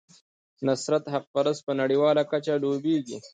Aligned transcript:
نصرت 0.67 1.03
حقپرست 1.13 1.61
په 1.67 1.73
نړیواله 1.81 2.21
کچه 2.31 2.53
لوبیږي. 2.63 3.17